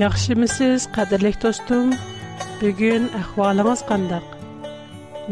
[0.00, 1.90] Ýagşy mysyz, qadyrlek dostum?
[2.60, 4.18] Bugün ahwalyňyz nähili?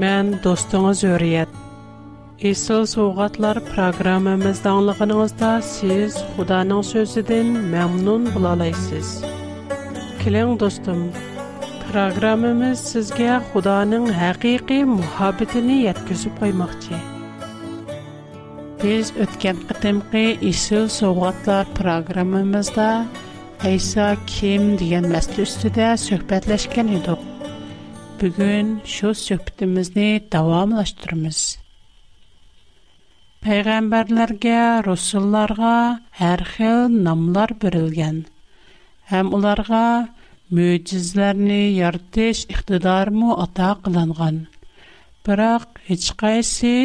[0.03, 1.55] Men dostuňyzy söýýärin.
[2.51, 9.09] Isyly soýgatlar programamyzdaňyňyzy da, siz Hudaňyň sözi bilen mömnun bolalyşsyz.
[10.25, 11.01] Keling dostum,
[11.89, 16.97] programamyz size Hudaňyň haqygyk muhabbetini ýetgizip bermek üçi.
[18.85, 20.25] Biz ötgen gitimki
[23.67, 27.23] Айса ким деген мәсілі үстіде сөхбәтләшкен едік.
[28.21, 31.41] Бүгін шо сөхбітімізні давамлаштырмыз.
[33.43, 35.75] Пайғамбарларға, русылларға
[36.29, 38.21] әр хил намлар бірілген.
[39.11, 39.83] Хәм уларға
[40.55, 44.45] мөйтізләрні яртеш иқтидарму ата қыланған.
[45.27, 46.77] Бірақ, ічқайсы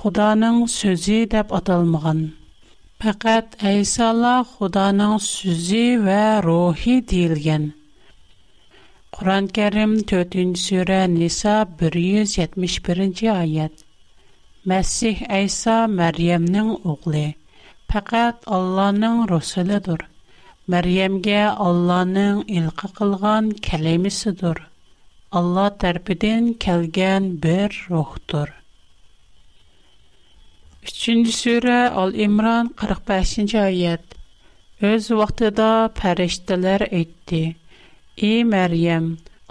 [0.00, 2.24] Худаның сөзі дәп аталмыған.
[3.04, 7.66] Faqat Isa Allah Xudanın sözü və ruhi deyilən.
[9.16, 13.84] Quran-Kərim 4-cü surə Nisa 171-ci ayət.
[14.72, 17.26] Məsih Isa Məryəmin oğlu.
[17.92, 20.08] Faqat Алланың rəsulidir.
[20.76, 24.64] Məryəmə Allahın ilqı qılğan kəlimisidir.
[25.42, 28.60] Allah tərəfindən gələn bir ruhdur.
[30.84, 34.16] 3-cü surə, Əl-İmrân 45-ci ayət.
[34.88, 35.68] Öz vaxtında
[36.00, 37.40] pərilərlər etdi:
[38.28, 39.06] "Ey Məryəm,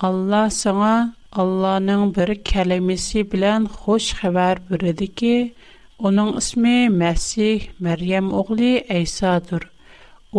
[0.10, 0.92] Allah sənə
[1.44, 5.34] Allahın bir kəlaməsi ilə xəşb xəbər bürədik ki,
[6.10, 9.66] onun ismi Məsih Məryəm oğlu İsa dur.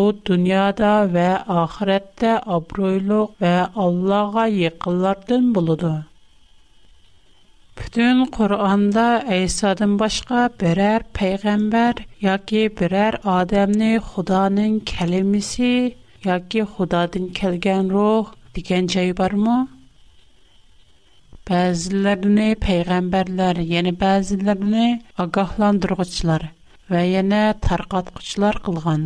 [0.00, 1.28] O dünyada və
[1.60, 3.54] axirətdə obruyluq və
[3.88, 6.00] Allahğa yaxınlıqdan buludur.
[7.78, 15.70] Bütün Qur'onda İsa'dan başqa birər peyğəmbər yoki birər adamni Xudanın kəliməsi
[16.26, 19.56] yoki Xudadan gələn ruh degan joy bormi?
[21.50, 24.86] Bəzilərini peyğəmbərlər, yəni bəzilərini
[25.26, 26.46] ağahlandırğıçılar
[26.94, 29.02] və yana tarqatqıçılar qılğan.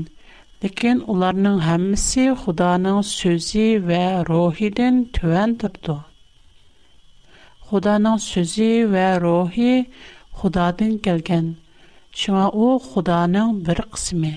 [0.67, 4.03] Lakin onların hamısı Xudanın sözü və
[4.33, 5.99] ruhidən tövən durdu.
[7.69, 9.71] Худаның сөзі вә рухи
[10.41, 11.49] Худадын келген.
[12.21, 14.31] Шуңа у Худаның бір қысымы.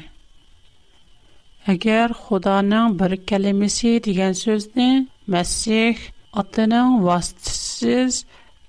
[1.73, 4.89] Әгер Худаның бір кәлемесі деген сөзіне
[5.35, 6.01] Мәсих
[6.43, 8.17] атының вастысыз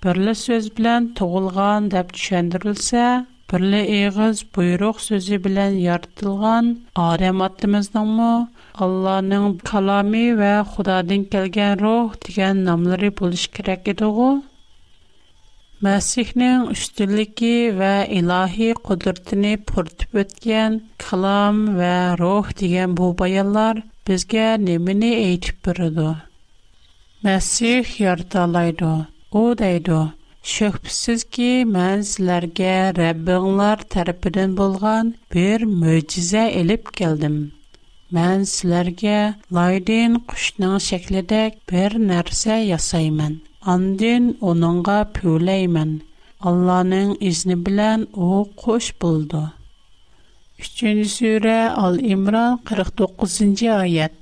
[0.06, 3.08] бірлі сөз білән тұғылған деп түшендірілсә,
[3.54, 6.70] бірлі иғыз бұйрық сөзі білән яртылған
[7.08, 8.30] арем атымыздың мұ?
[8.86, 14.40] Алланың калами вә Худадын келген рух деген намлары болыш керек еді ғой?
[15.82, 17.88] Məsihnin üstünlüyü və
[18.19, 21.88] ilahi qudretini pürtüb ötən kalam və
[22.20, 26.06] ruh deyilən bu bayanlar bizə nəmini eytib bürüdü.
[27.28, 28.93] Məsih yardalaydı.
[29.41, 29.98] O deydi,
[30.54, 32.70] Şübhəsiz ki, mən sizlərə
[33.00, 37.41] Rəbbinlər tərəfindən bolğan bir möcüzə elib gəldim.
[38.20, 39.19] Mən sizlərə
[39.60, 43.41] laydin quşun şəklində bir nəsə yasayman.
[43.70, 45.90] Андын онанға пюлэймэн,
[46.50, 49.42] Алланың ізни билэн оу куш бұлды.
[50.58, 54.16] 3-дю суре Ал-Имран 49-дю айат.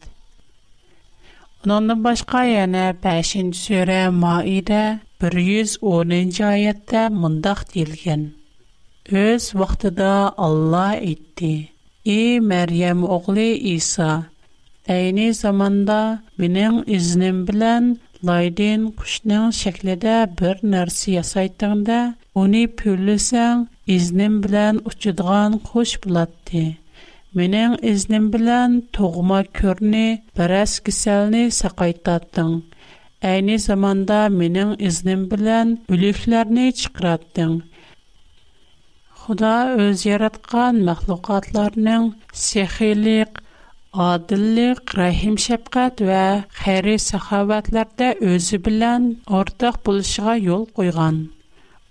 [1.64, 8.34] Онанын башқа яна 5-дю суре Маиде 110-дю айатта мындах дилген.
[9.10, 11.70] Өз вақтыда Алла идди.
[12.04, 14.26] И Мэр'ям оғли Иса.
[14.86, 17.94] Айни заманда миниң ізни билэн
[18.26, 22.00] Laydin kuşnyň şeklinde bir nersi ýasaýtdygynda,
[22.40, 23.62] ony pürlesen
[23.96, 26.62] iznim bilen uçudygan kuş bolatdy.
[27.38, 30.04] Meniň iznim bilen togma körni,
[30.38, 32.52] beräs kiselni saqaýtdyň.
[33.30, 37.52] Äýni zamanda meniň iznim bilen ölüklerni çykyratdyň.
[39.22, 39.54] Xuda
[39.86, 42.04] öz ýaratgan mahlukatlaryň
[42.46, 43.32] sehirlik,
[43.92, 49.08] adillik, rahim shafqat va xeyri saxovatlarda o'zi bilan
[49.38, 51.18] o'rtoq buluşuğa yol qo'ygan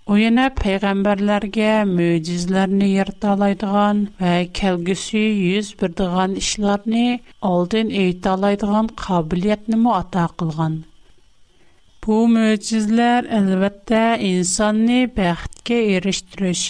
[0.08, 7.20] u yana peyğəmbərlərə möcüzələrini yırtalaydıgan va kelgusi yuz birdigan ishlarni
[7.52, 10.80] oldin eytalaydıgan qabiliyyətini mu ata qılğan.
[12.06, 14.02] Bu mo'jizlar albatta
[14.32, 16.64] insonni bəxtə erishtirish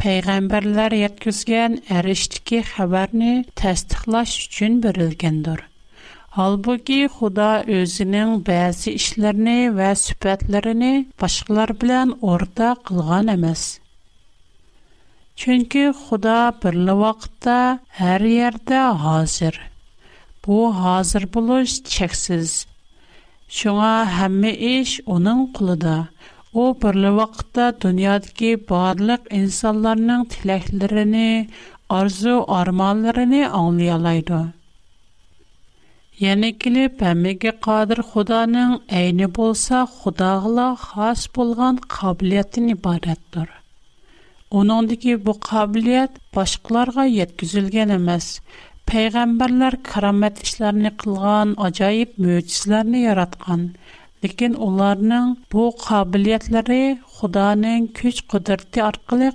[0.00, 5.60] пайғамбарлар яткізген әріштіке хабарны тәстіқлаш үшін бірілгендір.
[6.40, 7.48] Албуки Худа
[7.78, 13.66] өзінің бәзі ішлеріні вә сүпәтлеріні башқылар білән орда қылған әмәс.
[15.40, 17.58] Чөнкі Худа бірлі вақытта
[18.12, 19.58] әр ерді ғазір.
[20.46, 22.62] Бу, ғазір бұлыш чексіз.
[23.60, 25.98] Шуңа хәмі іш оның құлыда–
[26.52, 31.46] О بر لواقت دنیا барлык بالغ انسان‌لرن арзу
[31.90, 34.30] ارزو آرمان‌لرن آنلیالاید.
[36.20, 43.48] یعنی که پمیگ قادر خدا نن عین بولسا خدا غلا خاص بولغان قابلیت نیبارد دار.
[44.52, 48.40] اونان دیگه بو قابلیت باشکلارگا یتگزیلگن مس.
[48.88, 50.74] پیغمبرلر کرامتیشلر
[54.24, 56.78] Лекен аларның бу кабилиятләре
[57.18, 59.28] Худоның күч кудырты аркылы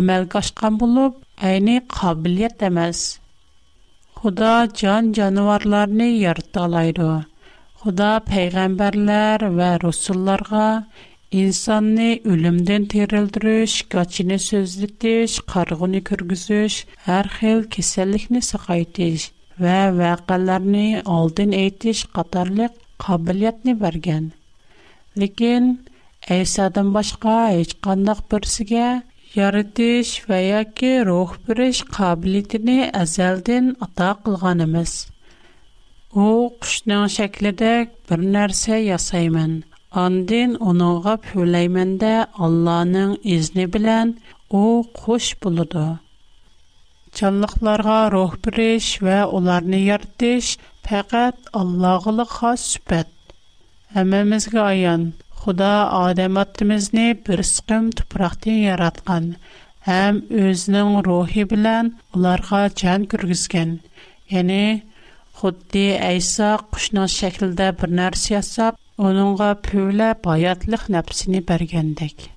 [0.00, 1.14] әмелгә ашкан булып,
[1.50, 3.00] аене кабилият эмас.
[4.18, 4.50] Худо
[4.82, 7.06] жан-җанварларны яраталайды.
[7.80, 10.66] Худо пәйгамбәрләр ва русулларга
[11.44, 20.86] инсанны өлүмнән тирәлтү эшкәне сөйзлеш, каргыны кыргызыш, һәр хел кеселлекне сакать эш ва вакытларны
[21.18, 21.88] алдын әйт
[23.04, 24.24] kabiliyat ne vergen.
[25.20, 25.64] Lekin,
[26.38, 28.86] Esad'ın başqa heç qanlıq birsigə
[29.38, 34.92] yaratış və ya ki ruh birish qabiliyyətini əzəldən ata qılğan emas.
[36.24, 36.28] O
[36.62, 37.72] quşun şəklində
[38.10, 39.52] bir nəsə yasayman.
[40.04, 41.92] Ondan onuğa pülayman
[43.36, 44.08] izni bilan
[47.18, 50.46] Чанлыкларга рух биреш və onları яртыш
[50.88, 53.10] фақат Аллағлық хос сифат.
[54.02, 55.02] Әммабезгә аян,
[55.40, 59.26] Худа Адам аттымызны бир скем тупрақтан яраткан,
[59.88, 63.74] һәм özнең рухи белән уларга чан күргискен.
[64.42, 64.62] Эне
[65.42, 72.30] Худди Айса кушны шакльдә бер нәрсә ясап, уныңга пүле һайатлык нәфсене бергәндәк.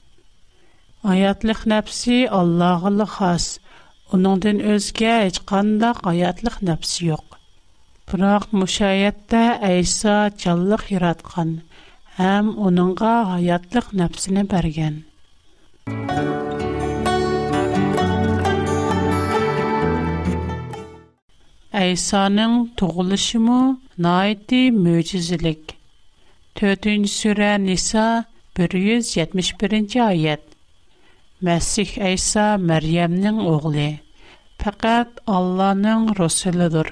[1.07, 3.19] һайатлык нәфси Аллағлық
[4.13, 7.37] Оның дүн өзге әйтқанда қайатлық нәпсі ек.
[8.11, 11.55] Бірақ мүшәйетті әйса жаллық иратқан,
[12.21, 15.01] әм оныңға қайатлық нәпсіні бәрген.
[21.81, 23.57] Әйсаның тұғылышы мұ,
[24.09, 25.63] найды 4.
[26.61, 28.05] Төтін сүрә Ниса
[28.61, 30.37] 171-й
[31.45, 33.89] Məsih İsa Məryəmin oğlu.
[34.62, 36.88] Фақат Allahın rəsulidir.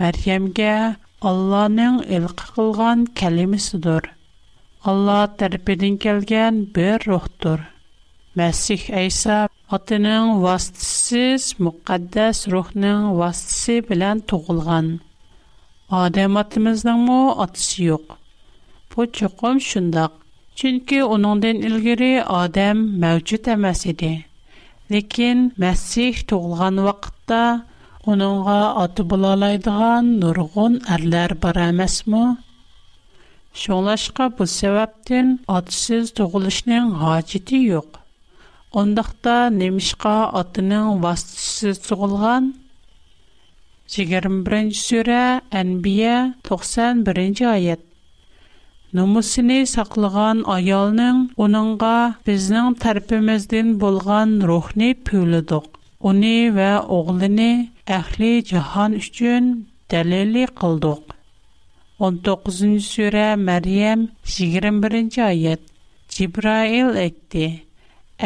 [0.00, 0.96] Məryəmə
[1.30, 4.04] Allahın илк qılğan kəlimisidir.
[4.88, 7.60] Allah tərəfindən gələn bir ruhdur.
[8.40, 9.36] Məsih İsa
[9.78, 14.86] атының вастысыз муқаддас рухның вастысы белән тугылган.
[16.02, 18.06] Адам атымызның мо атысы юк.
[18.90, 20.12] Бу чөкем шундак.
[20.58, 22.06] Чөнки оныңдан илгери
[22.36, 24.08] адам мәүҗүт эмас иде.
[24.94, 27.42] Ләкин Мәсих туылган вакытта
[28.14, 32.24] оныңга аты була алайдыган нургын әрләр бар эмасмы?
[33.62, 38.02] Шуңлашка бу сәбәптән атсыз туылышның хаҗити юк.
[38.82, 42.50] Ондакта немишка атының вастысы туылган
[43.94, 45.22] 21-нче сүре
[45.62, 46.18] Әнбия
[46.50, 47.84] 91-нче аят.
[48.96, 51.96] Numusini saqlagan ayolning uningga
[52.28, 55.66] bizning tarafimizdan bo'lgan ruhni puyladik.
[56.10, 57.48] Uni va o'g'lini
[57.98, 59.44] ahli jahon uchun
[59.94, 61.04] dalili qildik.
[62.10, 65.62] 19-нчы сүре Мәрйәм 21-нче аят.
[66.16, 67.44] Җибраил әйтте: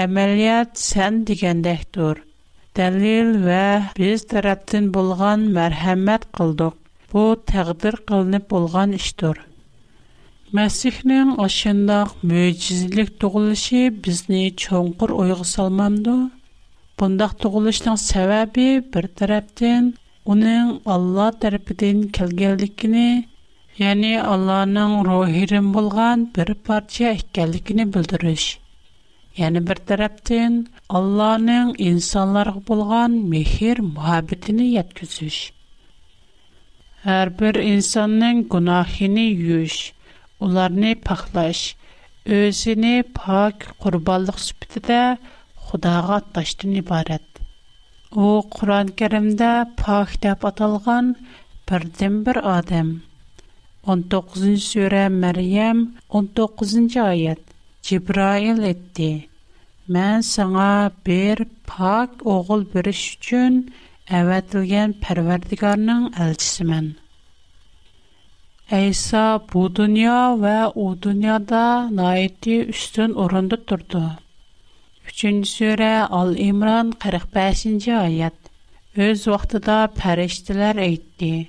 [0.05, 2.23] "Әмәлият сән дигәндәктер.
[2.79, 3.65] Дәлил ва
[3.99, 6.77] без тарафтан булган мәрхәмәт кылдык.
[7.13, 9.49] Бу тәкъдир кылынып булган иштер."
[10.57, 16.17] Мәсихнең ашындак мөҗизлек тугылышы безне чоңгыр ойгы салмамды.
[17.01, 18.67] Бундак тугылышның сәбәбе
[18.97, 19.87] бер тарафтан
[20.35, 22.99] уның Алла тарафыдан килгәнлеген,
[23.79, 28.45] яни Алланың рухирен булган бер парча икәнлеген белдерүш.
[29.45, 30.61] Яни бер тарафтан
[31.01, 35.41] Алланың инсанларга булган мехер мөхәббәтен яткызыш.
[37.09, 39.19] Һәр бер инсанның гунаһын
[39.57, 39.81] юш.
[40.43, 41.59] Уларни пақлаш,
[42.27, 45.01] өзіни пақ күрбалдық сүпті де
[45.69, 47.27] худаға атлаштын ібарит.
[48.11, 49.51] У Куран керімді
[49.83, 51.13] пақ деп аталған
[51.71, 52.91] бірден бір адам.
[53.87, 57.45] 19-жы сөре 19 cu аят
[57.85, 59.11] Джибраил ітти.
[59.87, 60.71] Мэн саңа
[61.07, 63.63] бір пақ оғыл біріш үчін
[64.11, 66.67] әветілген пәрвердігарның әлчісі
[68.81, 74.03] İsa bu dünya ve o dünyada naiti üstün orunda durdu.
[75.07, 75.21] 3.
[75.49, 77.89] sure Al-İmran 45.
[77.89, 78.33] ayet.
[78.97, 81.49] Öz vaxtıda pərişdilər etdi.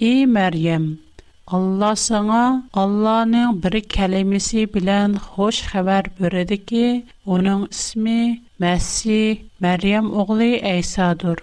[0.00, 0.86] Ey Məryəm,
[1.46, 10.42] Allah sana Allah'ın bir kelimesi bilen hoş haber verdi ki, onun ismi Mesih, Meryem oğlu
[10.42, 11.38] İsa'dır.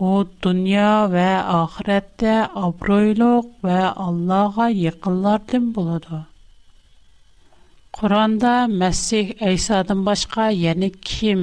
[0.00, 6.20] O dünya və axirətdə abroyluq və Allah'a yaxınlardan buludu.
[7.98, 11.42] Quranda Məsih İsa'dan başqa, yəni kim,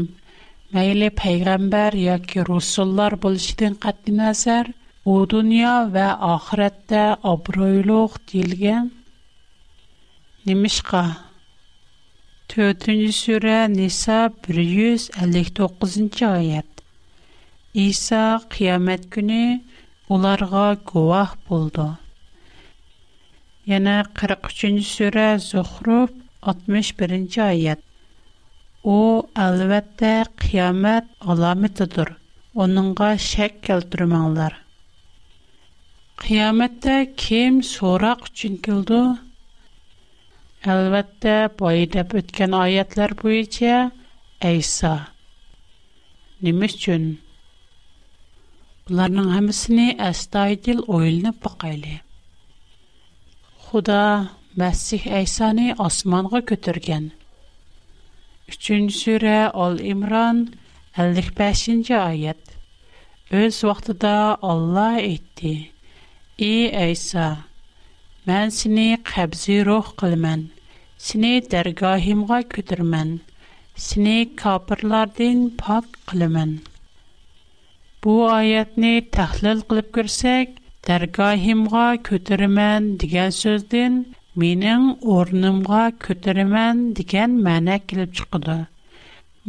[0.74, 4.74] məyli peyğəmbər yoki rusullar buluşdan qəti nəzər,
[5.06, 7.04] o dünya və axirətdə
[7.36, 8.90] abroyluq deyilən
[10.50, 11.04] nimişqa
[12.56, 16.79] 4-cü surə Nisa 159-cu ayət.
[17.74, 19.62] İsa qiyamət günü
[20.10, 21.84] onlara guvah buldu.
[23.66, 26.10] Yana 43-cü surə Zuhruf
[26.54, 27.84] 61-ci ayət.
[28.84, 28.96] O
[29.46, 32.12] əlbəttə qiyamət əlamətidir.
[32.66, 34.56] Onunğa şək keltirməңlər.
[36.26, 39.04] Qiyamətdə kim soraq üçün kildi?
[40.66, 43.76] Əlbəttə boyidəb ötken ayətlər boyunca
[44.50, 44.94] İsa.
[46.42, 47.12] Nimis üçün?
[48.98, 51.98] ларның һәммесені әс-таидил оилне покайлы.
[53.70, 53.98] Худа
[54.62, 57.04] Мәсһиһ Әйсаны асманга көтргән.
[58.54, 60.40] 3 сүре, Әл-Имран
[60.98, 62.56] 55-нче аят.
[63.42, 64.16] Өлс вакытта
[64.54, 65.52] Алла әйтти:
[66.48, 66.52] "И
[66.86, 67.28] Әйса,
[68.26, 70.50] мин сине қабзи рух кылман.
[70.98, 73.20] Сине тергаһимга көтирман.
[73.76, 76.60] Сине кафирлардан пап кылман."
[78.06, 80.52] Bu ayətni təhlil qılıb görsək,
[80.90, 83.98] dərgahimğa kötürmən degen sözdən
[84.44, 88.56] mening o'rnimga ko'taraman degan ma'no kelib chiqadi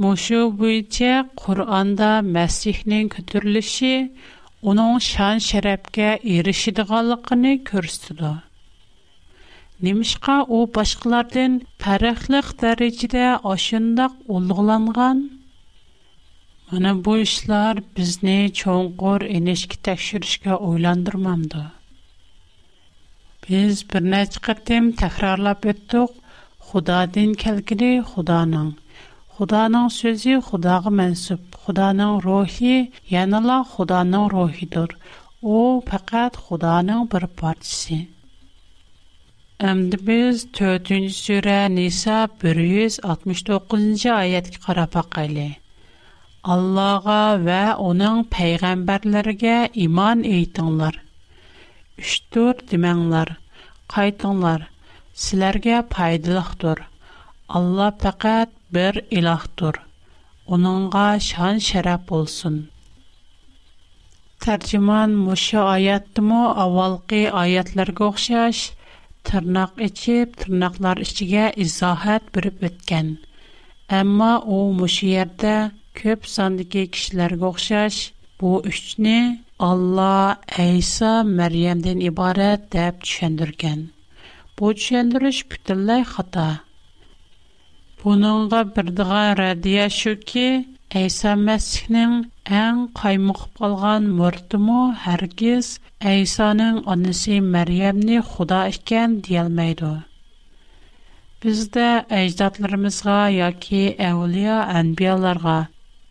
[0.05, 1.13] mushu bo'yicha
[1.45, 3.93] qur'onda masihning ko'tarilishi
[4.73, 8.35] uning shan sharafga erishadiganligini ko'rsatadi
[9.91, 11.55] nimishqa u boshqalardan
[11.87, 15.29] farqli darajada oshundoq ulug'langan
[16.71, 21.61] Ana bu işlər bizni çonqur enişki təkşürüşkə oylandırmamdı.
[23.47, 26.13] Biz bir neçə qitim təkrarlab etdik.
[26.69, 28.69] Xudadan kəlkini Xudanın.
[29.41, 31.43] Xudanın sözü Xudağa mənsub.
[31.65, 32.77] Xudanın ruhi,
[33.17, 34.95] yəni la Xudanın ruhidir.
[35.57, 38.01] O faqat Xudanın bir parçası.
[39.73, 45.49] Әмді біз 4-ші сүрә Ниса 169-ші аятқа қарап бақайлы.
[46.49, 47.17] Аллаға
[47.47, 47.57] вә
[47.87, 49.57] оның пәйғәмбәрләргә
[49.87, 50.95] иман әйтіңлар.
[52.03, 53.33] Үштүр демәңлар,
[53.95, 54.63] қайтыңлар,
[55.25, 56.81] сіләргә пайдылықтыр.
[57.59, 59.83] Алла пәкәт бір илақтыр.
[60.57, 62.57] Оныңға шан шәрәп болсын.
[64.45, 68.63] Тәрҗеман мошы аятымы авалқы аятларга охшаш,
[69.29, 73.19] тырнак ичеп, тырнаклар ичигә изахат биреп үткән.
[74.01, 75.55] Әмма у мошы ярдә
[75.99, 77.97] көп сандыки кишилерге окшаш,
[78.39, 83.83] бу үчне Алла Айса Мәрьямдан ибарат деп түшендергән.
[84.57, 86.47] Бу түшендириш бүтәнләй хата.
[88.01, 90.47] Буныңга бер дига радия шуки,
[91.03, 92.17] Айса Мәсихнең
[92.63, 95.69] әң каймык калган мөртүме һәргиз
[96.15, 99.93] Айсаның анасы Мәрьямне Худа икән диелмәйдо.
[101.45, 101.91] Бездә
[102.23, 105.59] әҗдатларыбызга яки әулия әнбияларга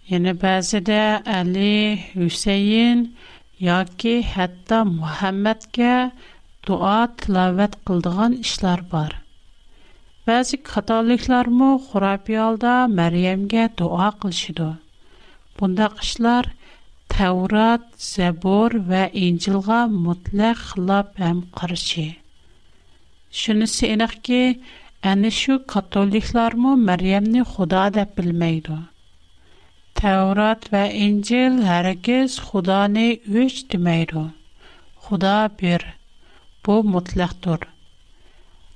[0.09, 3.01] Yəni bəzidə Əli, Hüseyn,
[3.61, 5.91] ya ki, hətta Muhammədə
[6.65, 9.13] dua tilavət qıldığan işlər var.
[10.25, 14.71] Bəzi katoliklərmü xurafiyalda Məryəmə dua qılışıdı.
[15.61, 16.49] Bundaq işlər
[17.13, 22.07] Tevrat, Zəbur və İncilğa mütləq xilaf həm qarşı.
[23.43, 24.41] Şunisi inək ki,
[25.09, 28.81] Әні шу католиклармы Мәрьямны Худа деп белмейді.
[29.99, 34.19] Tevrat ve İncil herkes Xudanı üç demeydi.
[35.03, 35.85] Xuda bir.
[36.65, 37.59] Bu mutlaktır.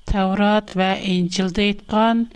[0.06, 2.30] Tevrat ve İncil'de etkan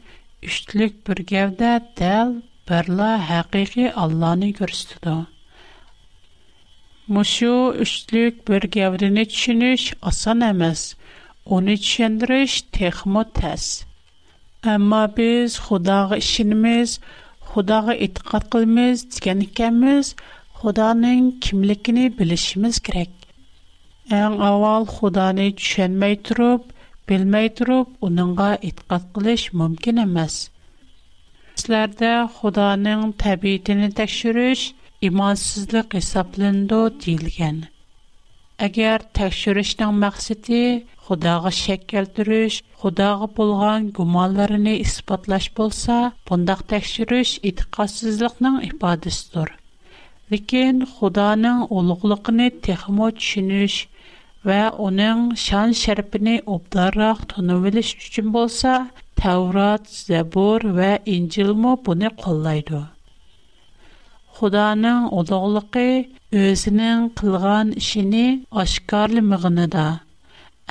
[0.44, 2.34] üçlük bir gevde del
[2.70, 5.16] berla hakiki Allah'ını görsüdü.
[7.14, 10.82] Мушу үшлік бір гәвріні түшініш асан әмәс.
[11.56, 13.68] Оны түшендіріш техмо тәс.
[14.74, 16.98] Әмма біз Худағы ішініміз–
[17.52, 20.08] Худага итгэ кылмыз дигән икәнбез,
[20.60, 23.12] Худаның кимлекене билишмиз керек.
[24.22, 26.66] Әң авал Худаны төшенмәй турып,
[27.12, 30.36] белмәй турып, уныңга итгэ кылыш мөмкин эмас.
[31.56, 34.68] Сезләрдә Худаның табиитен тәкъшүриш
[35.12, 37.64] имансызлык хисапланды дилгән.
[38.68, 40.64] Әгәр тәкъшүришнең максаты
[41.08, 49.54] Худага шәк келтүриш, худага булган гуманларын испатлаш булса, бундак тәкъшүриш итикъасызлыкның ифадасыдыр.
[50.34, 53.76] Ләкин Худаның улуглыгын техмо төшүниш
[54.50, 54.60] ва
[54.90, 58.76] аның шан шәрпенә обдарак тонувелиш өчен булса,
[59.22, 62.82] Таврат, Забур ва Инҗил мо буны коллайды.
[64.42, 65.90] Худаның улуглыгы
[66.44, 68.26] өзенең кылган ишене
[68.66, 69.88] ашкарлы мәгънәдә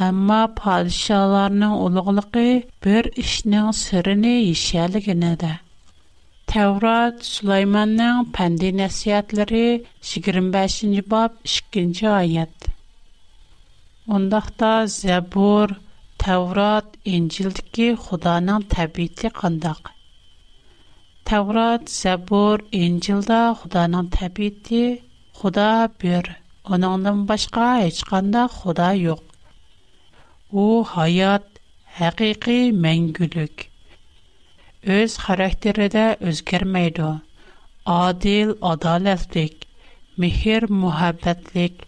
[0.05, 2.43] Әмма падишаларның улуғлығы
[2.87, 5.53] bir işning sirini yishaliginida.
[6.53, 9.63] Tavrat Sulaymanning pandi nasihatlari
[10.11, 11.39] 25-bob
[11.73, 12.69] 2-oyat.
[14.19, 15.71] Ondaqda Zabur,
[16.27, 19.81] Tavrat, İncildagi Xudoning tabiati qandaq?
[21.33, 24.85] Tavrat, Zabur, İncilda Xudoning tabiati
[25.41, 25.71] Xudo
[26.05, 26.25] bir,
[26.73, 29.26] onundan boshqa hech qanday Xudo yo'q.
[30.61, 31.57] u hayot
[31.95, 33.63] haqiqiy mangulik
[34.95, 37.09] o'z xarakterida o'zgarmaydi
[37.95, 39.67] adil adolatlik
[40.25, 41.83] mehr muhabbatlik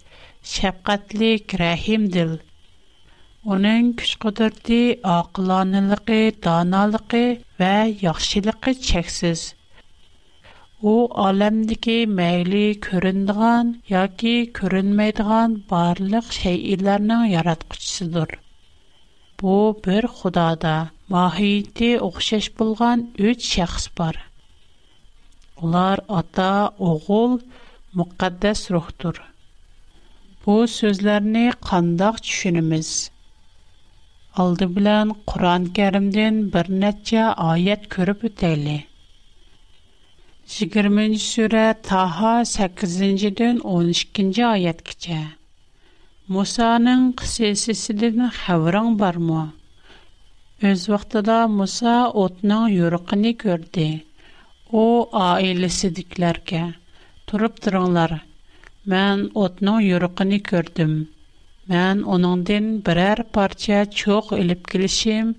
[0.54, 2.34] shafqatlik rahimdil
[3.56, 4.80] uning kuch qudrati
[5.12, 7.22] oqilonaligi donoligi
[7.62, 7.72] va
[8.08, 9.46] yaxshiligi cheksiz
[10.92, 10.96] u
[11.28, 18.36] olamdagi mayli ko'rinadigan yoki ko'rinmaydigan barliq shaylarning yaratquchisidir
[19.42, 20.74] bu bir Худада
[21.14, 24.16] маһиети оқшаш булган 3 шәхес бар.
[25.62, 27.38] Улар ата, оғул,
[27.96, 29.14] муқаддас рухтур.
[30.46, 32.90] Bu sözlərini qandaq düşünümüz.
[34.42, 38.76] Aldı bilən Quran-Kərimdən bir neçə ayət görüb ötəyli.
[40.58, 45.20] 20-ci surə Taha 8-dən 12-ci ayət keçə.
[46.36, 49.36] Мусаның ксесисидын хавран бар му?
[50.70, 53.86] Үз вақтада Муса отның юрғыни көрді.
[54.68, 54.80] О,
[55.20, 56.60] айлисидиклар ке.
[57.32, 58.14] Туруп дыранлар,
[58.84, 60.92] мэн отның юрғыни көрдім.
[61.72, 65.32] Мэн онандын біраяр парча чоқ үліп кілішим,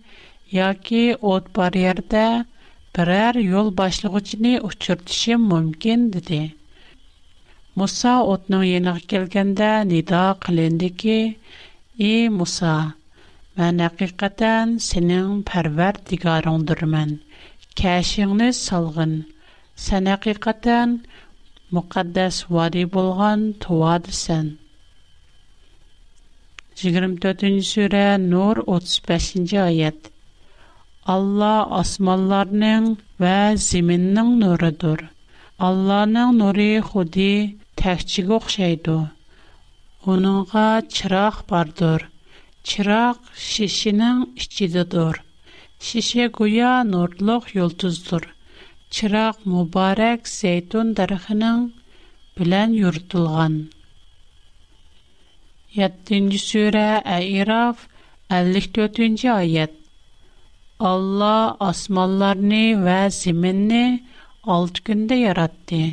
[0.57, 2.27] яки от бар ярда
[2.97, 4.57] біраяр ёл башлығы чіни
[7.79, 11.13] Муса отның еніғы келгендә нида қылынды ки,
[11.95, 12.71] «И, Муса,
[13.61, 17.11] мән әқиқатан сенің пәрвәр дигарыңдыр мән.
[17.81, 19.13] Кәшіңні салғын.
[19.83, 20.97] Сән әқиқатан
[21.77, 24.49] мұқаддәс вади болған туады сән».
[26.83, 30.11] 24-нче сүрә, Нур 35-нче аят.
[31.15, 33.37] Алла асманларның вә
[33.69, 35.07] зиминнең нурыдыр.
[35.67, 37.31] Алланың нуры худи
[37.79, 38.95] təkçiyə oxşaydı.
[40.11, 42.01] Onunğa çıraq bardır.
[42.69, 43.17] Çıraq
[43.49, 45.15] şişinin içidədir.
[45.87, 48.23] Şişə guya nurluq yulduzdur.
[48.97, 51.59] Çıraq mübarək zeytun darıxının
[52.39, 53.55] bilən yurtulğan.
[55.79, 57.77] 7-ci surə Ə'raf
[58.43, 59.73] 54-cü ayət.
[60.91, 63.83] Allah asmanlarını və zəminni
[64.59, 65.83] 6 gündə yaratdı.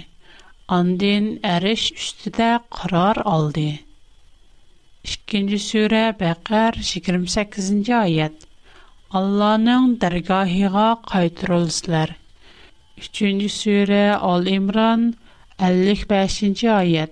[0.68, 3.72] Andin eriş üstüde karar aldı.
[5.04, 5.58] 2.
[5.58, 6.76] Sure Bəqər
[7.08, 7.68] 28.
[7.98, 8.32] ayet
[9.20, 12.10] Allah'ın dergahına qaytırılsınlar.
[12.98, 13.52] 3.
[13.52, 15.14] Sure Al-İmran
[15.60, 16.64] 55.
[16.64, 17.10] ayet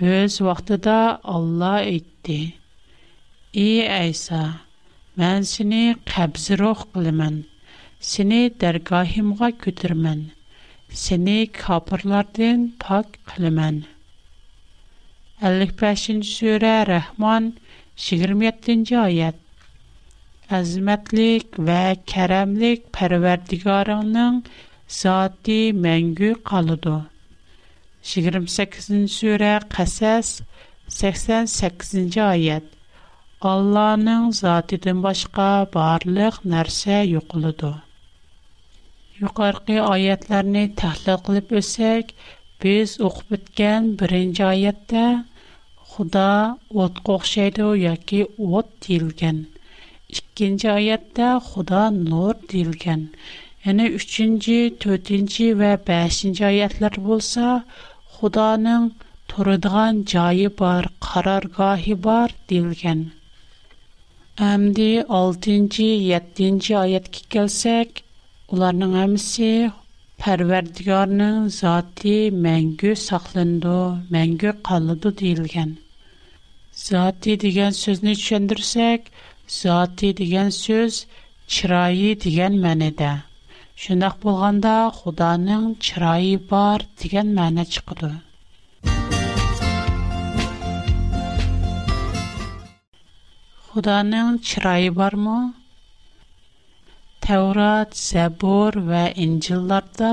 [0.00, 2.38] Öz vaxtıda Allah etdi.
[3.54, 4.44] Ey İsa,
[5.18, 5.82] mən seni
[6.14, 7.42] qəbzi rox qılımən,
[8.14, 10.26] seni dərgahimğa götürmən.''
[10.94, 13.84] seni kapırlardan pak kılımın.
[15.42, 15.98] 55.
[16.06, 17.54] Sure Rahman
[18.10, 18.98] 27.
[18.98, 19.34] ayet
[20.54, 21.76] Əzmətlik və
[22.10, 24.42] kərəmlik pərverdigarının
[24.98, 26.98] zati məngü qalıdı.
[28.10, 29.08] 28.
[29.14, 30.34] Sure Qəsəs
[31.00, 32.04] 88.
[32.26, 32.68] ayet
[33.54, 37.83] Allah'ın zatıdan başqa barlıq nərsə yoxuludur.
[39.24, 42.10] Yuqarqı ayətlərini təhlil qılıb ösək,
[42.64, 45.04] biz oxub ötən 1-ci ayətdə
[45.94, 46.24] Xuda
[46.84, 48.20] otqa oxşaydı yoki
[48.58, 49.38] ot deyilgan.
[50.20, 53.06] 2-ci ayətdə Xuda nur deyilgan.
[53.68, 57.54] Yəni 3-cü, 4-cü və 5-ci ayətlər bolsa,
[58.18, 58.90] Xudanın
[59.32, 63.06] turadigan joyi bor, qarorgohi bor deyilgan.
[64.52, 68.03] Әмді 6-7 аятқа келсек,
[68.52, 69.46] Уларның əmisi
[70.22, 73.76] pərərdigarının zati mənggü saqlanddı
[74.16, 75.72] mənggü qallıdı deyən.
[76.80, 79.08] Zati deən sözünü üççəndirsək,
[79.60, 81.00] zati deən söz
[81.56, 83.14] çırayıyı deگەn mən nedə.
[83.84, 88.20] Şdaq «Худаның Xdaanın бар» bar den mənə Худаның
[93.72, 95.38] Xudaanın çırayı bar mı?
[97.24, 100.08] Теурат, Сәбур вә Инҗилларда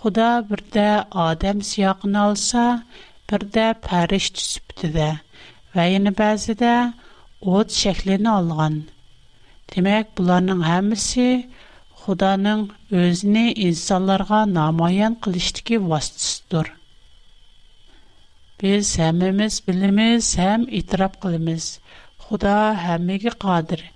[0.00, 0.84] Худа бердә
[1.22, 2.62] адам сыягына алса,
[3.32, 5.08] бердә фәришта сыйты тә,
[5.74, 6.72] вә яны бәзидә
[7.56, 8.78] уд şekленә алган.
[9.74, 11.28] Демак, буларның һәммәсе
[12.04, 12.64] Худаның
[13.02, 16.70] үзене инсандарга намаян килиштәге васитәс.
[18.62, 21.68] Без сәмимиз, билиммиз һәм итрап кылыбыз.
[22.28, 22.56] Худа
[22.86, 23.90] һәммәге гадир.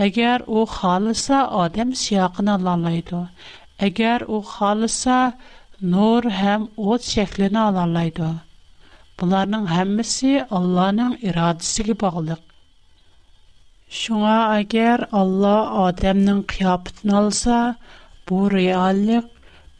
[0.00, 3.18] Әгер о халыса, адам сияқын ала айду.
[3.86, 5.16] Әгер о халыса,
[5.94, 8.30] нор хам от шекліна ала айду.
[9.20, 12.40] Быларның хаммаси Алланың ирадысы гі бағылыг.
[13.98, 15.52] Шуңа, әгер Алла
[15.84, 17.60] адамның хияпытын аласа,
[18.30, 19.28] бұ реалик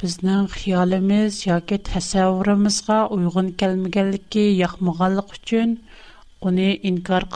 [0.04, 5.74] бізнің хияліміз ягі тасауырамызға уйғын кәлмігэлікі яхмығалық үчін
[6.92, 7.30] инкар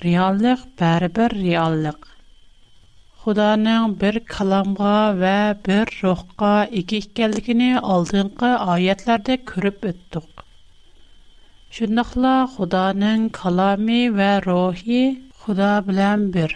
[0.00, 2.06] бәрі бір реаллык.
[3.24, 10.44] Худаның бер каламга ва бер рухка ике икәнлегенә алдынғы аятларда көріп үттек.
[11.72, 16.52] Шундыйла Худаның калами ва рухи Худа белән бер.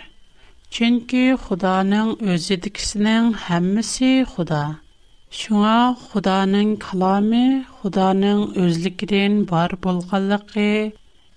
[0.70, 4.62] Чөнки Худаның үзе дикснең һәммәсе Худа.
[5.33, 10.70] Шуңа Худаның калами, Худаның үзлегенең бар булганлыгы,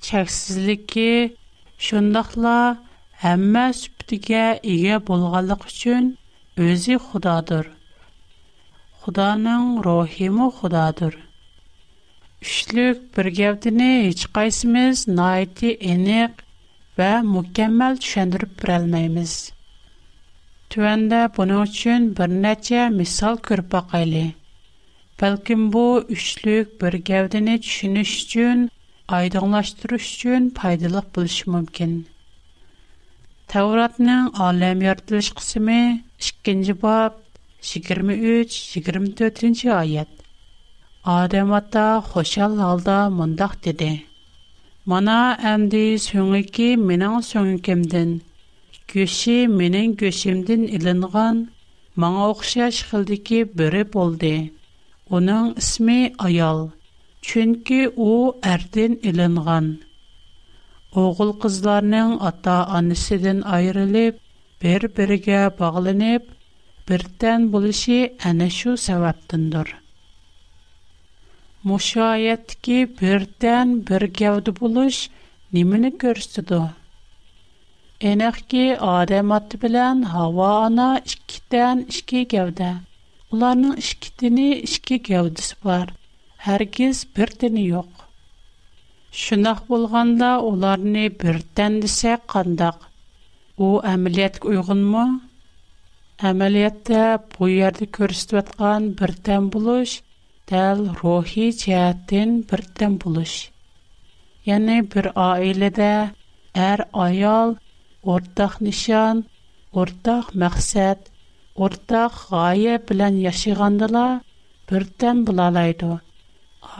[0.02, 1.36] чексизлеге
[1.84, 2.52] Шундайла
[3.22, 4.44] һәммә сүптигә
[4.74, 6.06] иге булганлык өчен
[6.66, 7.66] өзе Худадыр.
[9.02, 11.18] Худаның рухи Худадыр.
[12.46, 16.46] Үчлек бер гәвдене һеч кайсымыз найти энек
[17.00, 19.34] ва мукәммәл төшендереп бер алмаймыз.
[20.74, 22.30] Түәндә буның өчен бер
[23.02, 24.26] мисал күрп бакыйлы.
[25.22, 28.12] Бәлкем бу үчлек бер гәвдене төшенеш
[29.16, 31.94] aydınlaştırışçın paydalıq buluş mümkün.
[33.52, 35.82] Təvratının aləm yaratılış qısımı
[36.28, 37.14] 2-ci bab
[37.68, 40.12] 23-24-ci ayət
[41.20, 41.84] Adəm atda
[42.64, 43.92] halda mındaq dedi.
[44.92, 45.20] Mana
[45.52, 48.12] əndi sönüki minan sönükimdən,
[48.94, 51.38] göşi minin göşimdən ilinğən,
[52.04, 54.34] mağa oxşaya şıxıldı ki, bürüb oldu.
[55.10, 56.60] Onun ismi Ayal.
[57.32, 59.68] Чөнки у әрдән иленгән.
[61.04, 64.18] Оғыл кызларның ата анысыдан айрылып,
[64.64, 66.26] бер-бергә багланып,
[66.92, 68.00] бертән булышы
[68.32, 69.72] әнә шу сәбәптендер.
[71.72, 75.00] Мушаят ки бертән булыш
[75.60, 76.62] нимене күрсәтте?
[78.12, 78.66] Энәк ки
[78.98, 82.74] адам аты белән һава ана икитән ике гәүдә.
[83.32, 83.76] Уларның
[85.70, 85.94] бар
[86.44, 87.92] һәргиз бер дине юк.
[89.20, 92.82] Шунак булганда уларны бер тән дисә кандак.
[93.58, 95.06] У әмилият уйгынмы?
[96.30, 97.04] Әмилияттә
[97.38, 99.94] бу ярдә күрсәтеп аткан бер тән булыш,
[100.52, 103.36] тел рухи чаттен бер тән булыш.
[104.50, 105.92] Яны бер аиләдә
[106.70, 107.56] әр аял
[108.18, 109.24] ортак нишан,
[109.84, 111.08] ортак максат,
[111.56, 112.80] ортак гая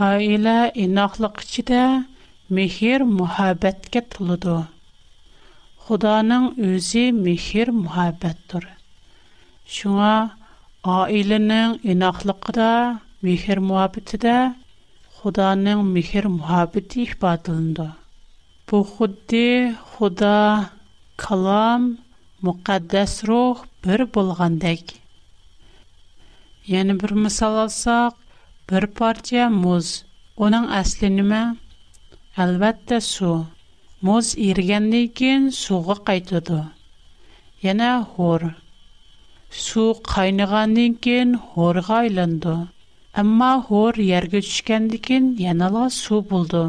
[0.10, 1.84] Айла این اخلاق چیه
[2.50, 4.66] میخیر محبت کت لد.
[5.78, 8.68] خدا نن ازی میخیر محبت دار.
[9.66, 10.30] شما
[10.84, 14.50] آیل نن این اخلاق دا میخیر محبت دا
[15.12, 17.96] خدا نن میخیر محبتی احبتند.
[18.68, 20.64] پو خودی خدا
[28.70, 29.88] bir parça muz.
[30.38, 31.58] Onun asli nima?
[32.42, 33.42] Albatta suv.
[34.10, 36.60] Muz erigandan keyin suvga qaytadi.
[37.66, 38.42] Yana hor.
[39.66, 42.56] Suv qaynagandan keyin xorga aylandi.
[43.24, 46.64] Ammo hor yerga tushgandan keyin yanala suv bo'ldi.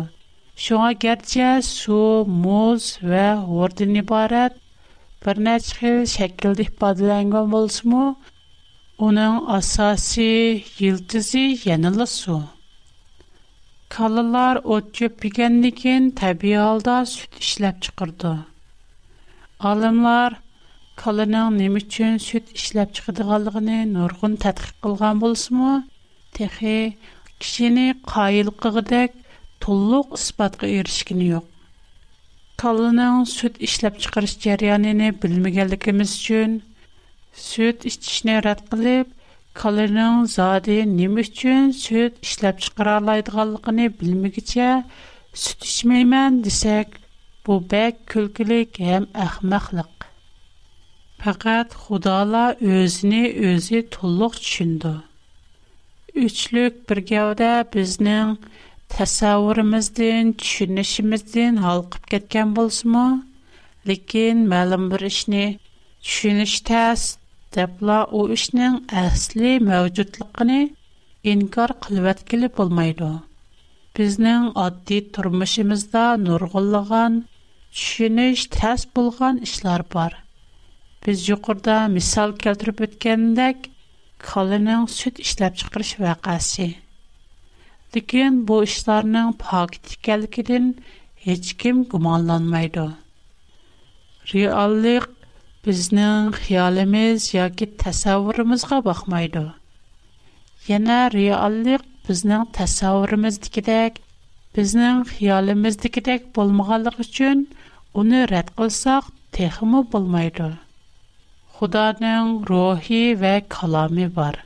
[0.65, 1.97] Шуңа гәрчә су,
[2.43, 3.25] муз ва
[3.63, 4.61] ордын ибарат
[5.25, 8.05] бер нәч хил шәкелде ифадаланган булсымы,
[9.05, 11.41] Uning asosiy yildizi
[11.71, 12.43] yanala suv.
[13.95, 18.31] Kalalar o't ko'pigandan tabiiy holda sut ishlab chiqardi.
[19.73, 20.31] Olimlar
[21.03, 25.73] kalaning nima uchun sut ishlab chiqadiganligini nurg'un tadqiq qilgan bo'lsa-mu,
[26.41, 26.75] texi
[27.43, 29.11] kishini qoyil qilgidek
[29.67, 31.47] to'liq isbotga erishgani yo'q.
[32.65, 36.63] Kalaning sut ishlab chiqarish jarayonini bilmaganligimiz uchun
[37.35, 39.07] süt içishni rad qilib,
[39.55, 44.69] kalorinin zadi nima uchun süt ishlab chiqara oladiganligini bilmagicha
[45.45, 46.89] süt ichmayman desak,
[47.47, 49.95] bu bak kulkilik ham ahmoqlik.
[51.25, 52.45] Faqat Xudola
[52.75, 54.95] o'zini o'zi to'liq tushundi.
[56.27, 58.39] Üçlük bir gavda bizning
[58.97, 63.07] tasavvurimizdan, tushunishimizdan halqib ketgan bo'lsa-mu,
[63.89, 65.47] lekin ma'lum bir ishni
[66.05, 67.03] tushunish tas
[67.55, 70.61] депла у ишнинг asli мавжудлигини
[71.33, 73.11] инкор qilvatgili bo'lmaydi
[73.97, 77.13] Бизнинг оддий turmushimizda nurg'unlagan
[77.75, 80.13] tushunish тас bo'lgan ишлар бор.
[81.05, 83.59] Биз юқорда misol келтириб o'tgandek
[84.29, 86.69] kolining сут ишлаб chiqarish vaqasi
[87.95, 89.87] Лекин бу ишларнинг pokit
[91.27, 92.87] ҳеч ким гумонланмайди.
[94.35, 95.05] Реаллик
[95.69, 99.43] bizning xiyolimiz yoki tasavvurimizga baxmaydi
[100.71, 103.95] yana reallik bizning tasavvurimizdagidek
[104.59, 107.41] bizning xiyolimizdagidek bo'lmaganligi uchun
[108.03, 110.49] uni rad qilsaq texmi bo'lmaydi
[111.61, 114.37] xudoning ruhi va kalomi bor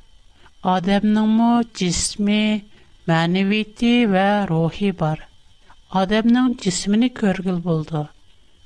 [0.76, 1.50] odamningmi
[1.82, 2.40] jismi
[3.12, 5.18] ma'naviyati va ruhi bor
[6.04, 8.04] odamning jismini ko'rgil bo'ldi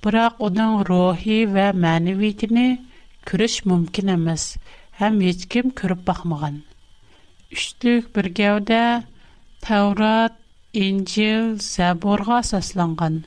[0.05, 2.63] бірақ уның рухи ва мәни вейтіні
[3.31, 4.47] күріш мумкін амаз,
[4.99, 6.57] хам ечкім күріп бахмаған.
[7.55, 8.81] Уштыг біргавда
[9.67, 10.35] Таврат,
[10.75, 13.21] Инчил, Заборға сасланған.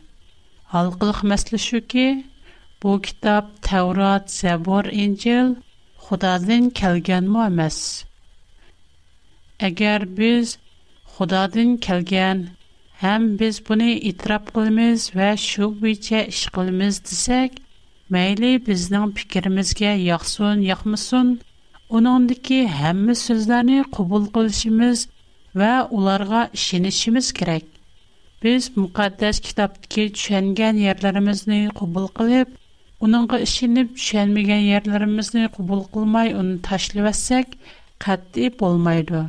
[0.82, 2.06] Алгылх мәслишу ки,
[2.84, 5.56] бу кітап Таврат, Забор, Инчил,
[6.06, 7.80] худадын келген му амаз?
[9.64, 10.58] Агар біз
[11.16, 12.55] худадын келген му,
[13.04, 17.56] ham biz buni e'tirof qilamiz va shu bo'yicha ish qilamiz desak
[18.16, 21.32] mayli bizning fikrimizga yoqsin yoqmasin
[22.00, 25.02] uningdiki hamma so'zlarni qabul qilishimiz
[25.64, 27.66] va ularga ishonishimiz kerak
[28.46, 32.56] biz muqaddas kitobdagi tushungan yerlarimizni qabul qilib
[33.10, 37.60] uningga ishinib tushunmagan yerlarimizni qabul qilmay uni tashlayotsak
[38.08, 39.26] qat'iy bo'lmaydi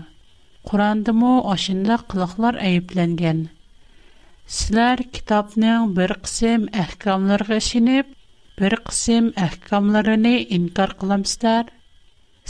[0.71, 3.45] qur'ondami oshunda qiliqlar ayblangan
[4.47, 8.13] Сілер китапның бір қысым әхкамларға шынып,
[8.61, 11.73] бір қысым әхкамларыны инкар қыламыздар.